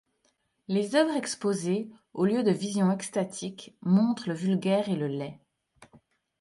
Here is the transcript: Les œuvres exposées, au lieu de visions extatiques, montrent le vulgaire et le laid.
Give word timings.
Les 0.67 0.95
œuvres 0.95 1.15
exposées, 1.15 1.91
au 2.15 2.25
lieu 2.25 2.41
de 2.41 2.49
visions 2.49 2.91
extatiques, 2.91 3.75
montrent 3.83 4.29
le 4.29 4.33
vulgaire 4.33 4.89
et 4.89 4.95
le 4.95 5.05
laid. 5.07 5.39